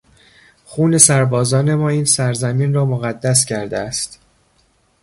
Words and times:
خون 0.65 0.97
سربازان 0.97 1.75
ما 1.75 1.89
این 1.89 2.05
سرزمین 2.05 2.73
را 2.73 2.85
مقدس 2.85 3.45
کرده 3.45 3.79
است. 3.79 4.19